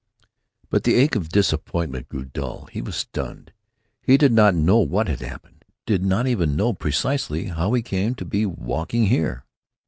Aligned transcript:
But 0.71 0.83
the 0.83 0.95
ache 0.95 1.15
of 1.15 1.29
disappointment 1.29 2.07
grew 2.09 2.25
dull. 2.25 2.65
He 2.71 2.81
was 2.81 2.95
stunned. 2.95 3.53
He 4.01 4.17
did 4.17 4.33
not 4.33 4.55
know 4.55 4.79
what 4.79 5.07
had 5.07 5.19
happened; 5.19 5.63
did 5.85 6.03
not 6.03 6.25
even 6.25 6.55
know 6.55 6.73
precisely 6.73 7.49
how 7.49 7.73
he 7.73 7.83
came 7.83 8.15
to 8.15 8.25
be 8.25 8.47
walking 8.47 9.05
here. 9.05 9.45